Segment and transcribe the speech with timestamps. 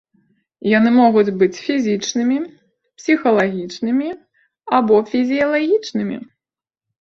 [0.77, 2.37] Яны могуць быць фізічнымі,
[3.01, 4.09] псіхалагічнымі
[4.79, 6.17] або фізіялагічнымі.